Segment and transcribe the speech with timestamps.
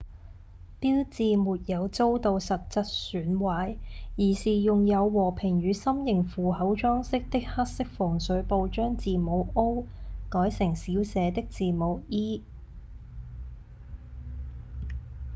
[0.79, 3.77] 標誌沒有遭到實際損壞
[4.17, 9.85] 而是用有和平與心型符號裝飾的黑色防水布將字母「o」
[10.27, 12.41] 改成小寫的字母「e」